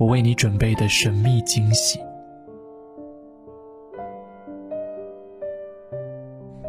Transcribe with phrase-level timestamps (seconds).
[0.00, 2.00] 我为你准备的神秘惊喜。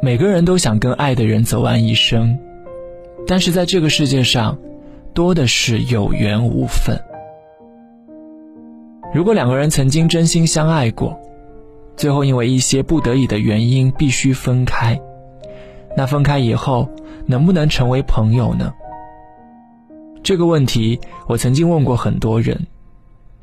[0.02, 2.38] 每个人都想跟爱的人走完一生，
[3.26, 4.59] 但是在这个世界上，
[5.13, 6.99] 多的是有缘无分。
[9.13, 11.18] 如果两个人曾经真心相爱过，
[11.95, 14.99] 最后因为一些不得已的原因必须分开，
[15.95, 16.85] 那分开以后
[17.26, 18.73] 能不能成为朋友呢？
[20.21, 22.68] 这个问题我曾经问过很多人，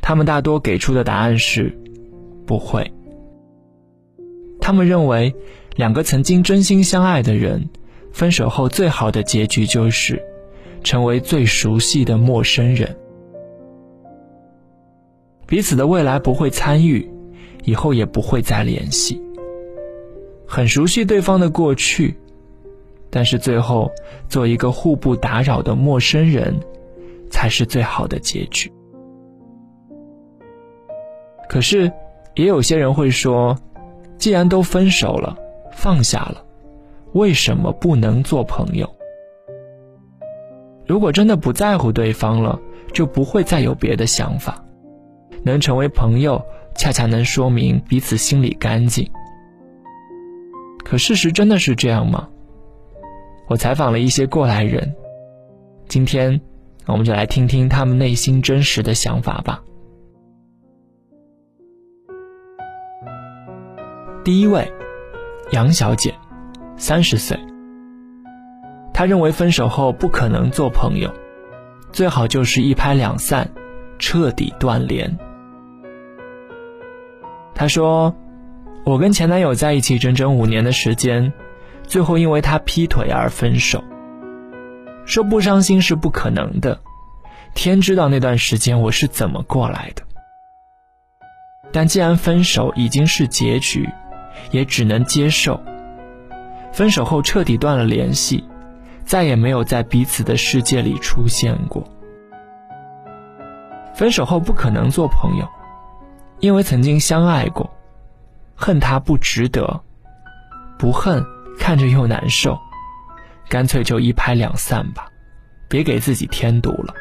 [0.08, 1.70] 他们大多给出的答案是
[2.46, 2.90] 不会。
[4.58, 5.34] 他们认为，
[5.76, 7.68] 两个曾经真心相爱的人，
[8.10, 10.18] 分手后最好的结局就是
[10.82, 12.96] 成为最熟悉的陌生人，
[15.46, 17.06] 彼此的未来不会参与，
[17.64, 19.20] 以后也不会再联系，
[20.46, 22.14] 很熟悉对方的过去。
[23.10, 23.90] 但是最后，
[24.26, 26.58] 做一个互不打扰的陌生人，
[27.30, 28.72] 才是最好的结局。
[31.48, 31.90] 可是，
[32.34, 33.56] 也有些人会说，
[34.18, 35.36] 既然都分手了，
[35.72, 36.44] 放下了，
[37.12, 38.88] 为什么不能做朋友？
[40.86, 42.58] 如果真的不在乎对方了，
[42.92, 44.62] 就不会再有别的想法。
[45.42, 46.42] 能成为朋友，
[46.74, 49.08] 恰恰能说明彼此心里干净。
[50.84, 52.28] 可事实真的是这样吗？
[53.46, 54.94] 我采访了一些过来人，
[55.86, 56.40] 今天
[56.86, 59.62] 我们就来听听他们内心真实的想法吧。
[64.28, 64.70] 第一位，
[65.52, 66.14] 杨小姐，
[66.76, 67.34] 三十岁，
[68.92, 71.10] 她认为分手后不可能做朋友，
[71.92, 73.50] 最好就是一拍两散，
[73.98, 75.18] 彻底断联。
[77.54, 78.14] 她说
[78.84, 81.32] ：“我跟前男友在一起整整五年的时间。”
[81.88, 83.82] 最后因为他劈腿而分手，
[85.06, 86.78] 说不伤心是不可能的，
[87.54, 90.02] 天知道那段时间我是怎么过来的。
[91.72, 93.88] 但既然分手已经是结局，
[94.50, 95.60] 也只能接受。
[96.72, 98.44] 分手后彻底断了联系，
[99.04, 101.82] 再也没有在彼此的世界里出现过。
[103.94, 105.48] 分手后不可能做朋友，
[106.40, 107.68] 因为曾经相爱过，
[108.54, 109.80] 恨他不值得，
[110.78, 111.24] 不恨。
[111.60, 112.56] 看着又难受，
[113.48, 115.08] 干脆就一拍两散吧，
[115.68, 116.94] 别给自己添堵了。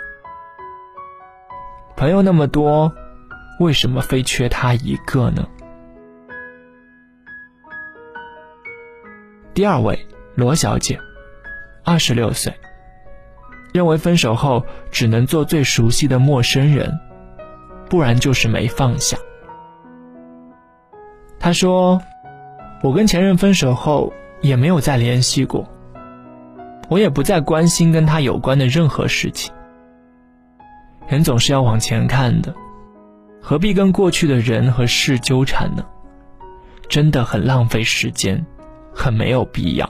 [1.95, 2.91] 朋友那么多，
[3.59, 5.47] 为什么非缺他一个呢？
[9.57, 10.99] 第二位罗小姐，
[11.83, 12.53] 二十六岁，
[13.73, 16.99] 认为分手后只能做最熟悉的陌生人，
[17.89, 19.17] 不然就是没放下。
[21.39, 21.99] 她说
[22.83, 25.67] ：“我跟前任分手后。”也没有再联系过，
[26.89, 29.51] 我也不再关心跟他有关的任何事情。
[31.07, 32.53] 人总是要往前看的，
[33.41, 35.83] 何必跟过去的人和事纠缠呢？
[36.87, 38.45] 真的很浪费时间，
[38.97, 39.87] 很没有必要。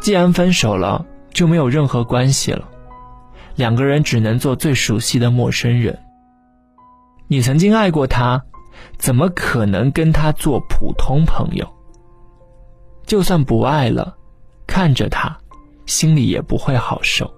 [0.00, 2.64] 既然分手了，就没有任何关系了，
[3.56, 5.98] 两个人只能做最熟悉的陌生人。
[7.26, 8.40] 你曾经爱过他，
[8.98, 11.68] 怎么可能跟他做普通朋友？
[13.04, 14.16] 就算不爱了，
[14.64, 15.36] 看着他，
[15.86, 17.28] 心里也不会好受。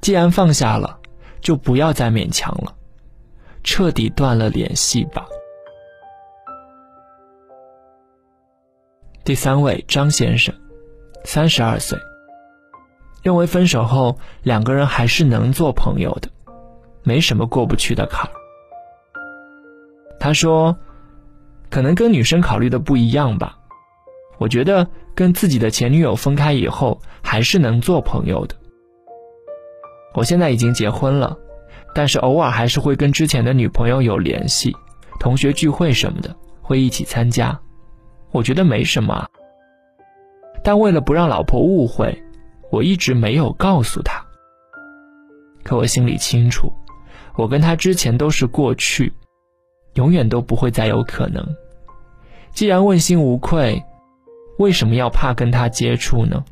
[0.00, 0.98] 既然放下了，
[1.42, 2.74] 就不要再勉强了，
[3.62, 5.26] 彻底断了联系吧。
[9.30, 10.52] 第三位张先生，
[11.22, 11.96] 三十二岁，
[13.22, 16.28] 认为分手后两个人还是能做朋友的，
[17.04, 18.32] 没什么过不去的坎儿。
[20.18, 20.76] 他说
[21.70, 23.56] ：“可能跟女生考虑的不一样吧。”
[24.38, 24.84] 我觉得
[25.14, 28.56] 跟自己的前女友分开以后，还是能做朋友的。
[30.12, 31.38] 我现在已经结婚了，
[31.94, 34.74] 但是偶尔还是会跟之前的女朋友有联系，
[35.20, 37.56] 同学聚会什么的会一起参加。
[38.32, 39.26] 我觉得没什么，
[40.62, 42.22] 但为了不让老婆误会，
[42.70, 44.24] 我一直没有告诉她。
[45.62, 46.72] 可我心里清楚，
[47.36, 49.12] 我跟她之前都是过去，
[49.94, 51.44] 永远都不会再有可能。
[52.52, 53.82] 既然问心无愧。
[54.58, 56.44] 为什么要怕跟她接触呢？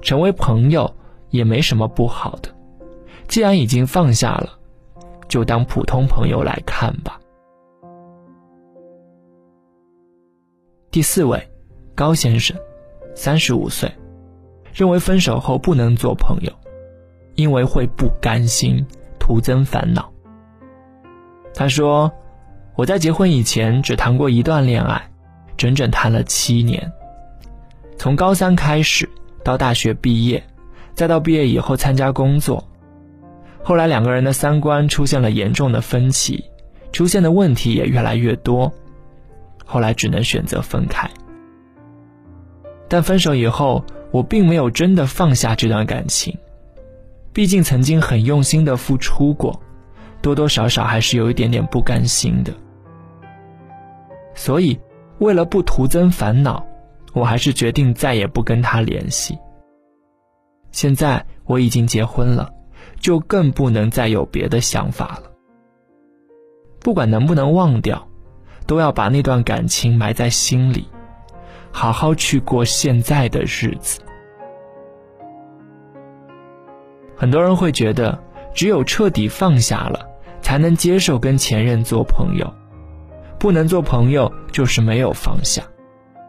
[0.00, 0.90] 成为朋友
[1.28, 2.48] 也没什么不好的，
[3.28, 4.58] 既然已经放下了，
[5.28, 7.20] 就当普通朋友来看吧。
[10.92, 11.40] 第四位，
[11.94, 12.56] 高先生，
[13.14, 13.88] 三十五岁，
[14.74, 16.52] 认为分手后不能做朋友，
[17.36, 18.84] 因为会不甘心，
[19.16, 20.12] 徒增烦恼。
[21.54, 22.10] 他说
[22.74, 25.00] ：“我在结婚以前只谈过一段恋爱，
[25.56, 26.90] 整整谈了七年，
[27.96, 29.08] 从高三开始
[29.44, 30.42] 到大学毕业，
[30.94, 32.66] 再到毕业以后参加工作。
[33.62, 36.44] 后来两个人的三观出现了严重的分歧，
[36.90, 38.72] 出现的问题也越来越多，
[39.70, 41.08] 后来只能选择分开。
[42.88, 46.36] 但分手以后，我并没有真的放下这段感情，
[47.32, 49.62] 毕竟曾经很用心的付出过。”
[50.22, 52.52] 多多少少还是有一点点不甘心的，
[54.34, 54.78] 所以
[55.18, 56.62] 为了不徒增烦恼，
[57.14, 59.38] 我还是决定再也不跟他联系。
[60.72, 62.52] 现在我已经结婚了，
[63.00, 65.30] 就更不能再有别的想法了。
[66.80, 68.06] 不管能不能忘掉，
[68.70, 70.86] 都要把那段感情埋在心里，
[71.72, 74.00] 好好去过现在的日子。
[77.16, 78.16] 很多人会觉得，
[78.54, 80.06] 只有彻底放下了。
[80.40, 82.54] 才能接受跟前任做朋友，
[83.38, 85.62] 不能做朋友就是没有放下。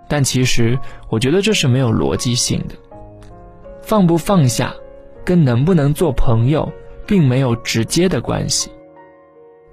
[0.07, 0.77] 但其实
[1.09, 2.75] 我觉得这是没有逻辑性的。
[3.81, 4.73] 放不放下，
[5.23, 6.71] 跟能不能做朋友
[7.07, 8.69] 并没有直接的关系。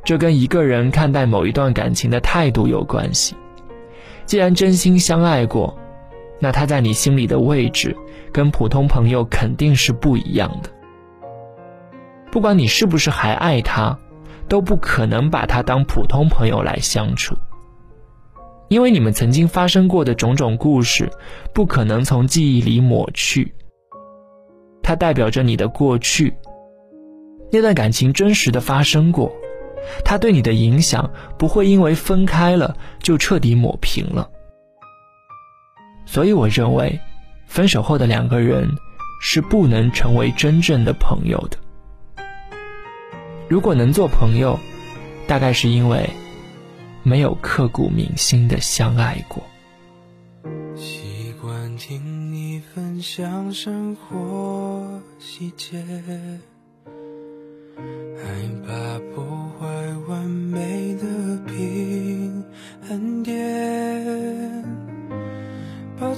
[0.09, 3.37] 这跟一个人看待某一段感情的态度有关系。
[4.25, 5.77] 既然真心相爱过，
[6.41, 7.95] 那他在你心里的位置
[8.33, 10.71] 跟普通朋友肯定是不一样的。
[12.33, 13.99] 不管你是不是还爱他。
[14.49, 17.37] 都不可能把他当普通朋友来相处，
[18.69, 21.07] 因为你们曾经发生过的种种故事，
[21.53, 23.53] 不可能从记忆里抹去。
[24.83, 26.35] 它代表着你的过去，
[27.53, 29.31] 那段感情真实的发生过，
[30.05, 34.29] 他对你的影响不会因为分开了就彻底抹平了。
[36.07, 36.99] 所以我认为，
[37.47, 38.69] 分手后的两个人
[39.21, 41.59] 是不能成为真正的朋友的。
[43.49, 44.59] 如果能做朋友，
[45.27, 46.09] 大概是因为
[47.03, 49.43] 没有刻骨铭心的相爱过。
[50.75, 55.83] 习惯听你分享生活细节，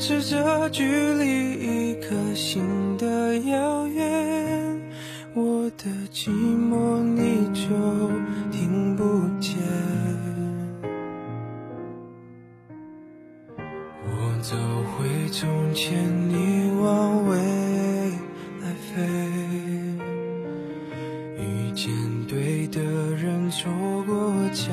[0.00, 2.64] 持着距离，一颗心
[2.96, 4.80] 的遥远。
[5.34, 7.68] 我的寂寞你就
[8.50, 9.04] 听不
[9.38, 9.58] 见，
[14.06, 14.10] 我
[14.40, 14.56] 走
[14.96, 15.94] 回从前，
[16.30, 17.36] 你往未
[18.62, 19.02] 来飞，
[21.36, 21.92] 遇见
[22.26, 22.80] 对的
[23.16, 23.70] 人，错
[24.06, 24.72] 过交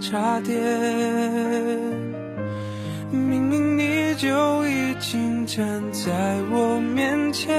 [0.00, 1.23] 叉点，
[5.46, 7.54] 站在我面前。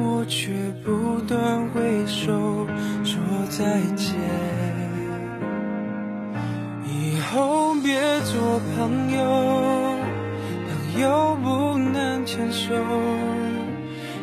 [0.00, 0.52] 我却
[0.84, 2.66] 不断挥手
[3.02, 3.18] 说
[3.48, 4.14] 再见，
[6.86, 9.96] 以后别做朋友，
[10.68, 12.72] 朋友不能牵手，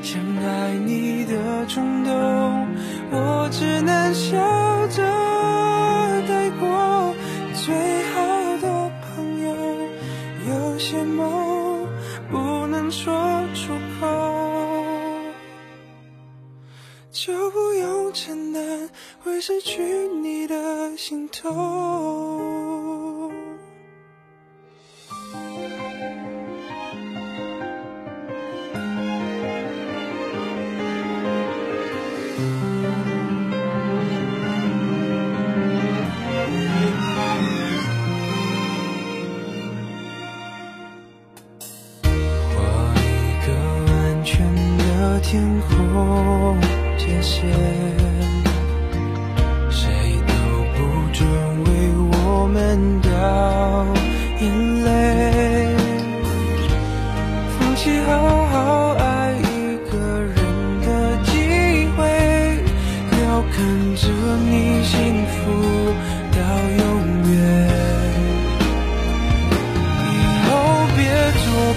[0.01, 2.67] 想爱你的冲动，
[3.11, 4.64] 我只能笑。
[19.25, 19.81] 会失去
[20.21, 21.51] 你的心痛。
[42.53, 42.63] 画
[42.95, 43.51] 一个
[43.91, 44.37] 安全
[44.77, 46.75] 的天空。
[46.97, 47.64] 界限，